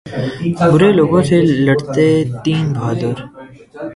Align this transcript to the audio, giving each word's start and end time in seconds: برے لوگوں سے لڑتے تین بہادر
برے 0.71 0.89
لوگوں 0.97 1.21
سے 1.29 1.37
لڑتے 1.65 2.07
تین 2.43 2.65
بہادر 2.75 3.15